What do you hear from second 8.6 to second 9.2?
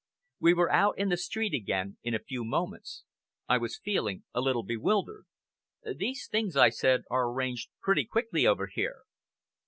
here."